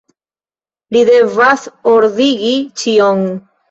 Li 0.97 1.03
devas 1.11 1.69
ordigi 1.95 2.59
ĉion. 2.85 3.27